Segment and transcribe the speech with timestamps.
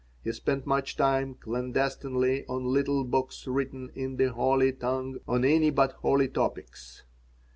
[0.23, 5.69] He spent much time, clandestinely, on little books written in the holy tongue on any
[5.69, 7.03] but holy topics.